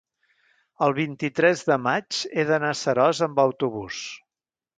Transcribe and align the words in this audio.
el 0.85 0.95
vint-i-tres 0.99 1.61
de 1.67 1.77
maig 1.89 2.23
he 2.31 2.47
d'anar 2.53 2.73
a 2.77 2.79
Seròs 2.81 3.23
amb 3.29 3.45
autobús. 3.45 4.01